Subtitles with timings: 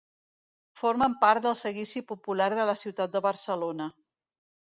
[0.79, 3.91] Formen part del Seguici Popular de la Ciutat de Barcelona.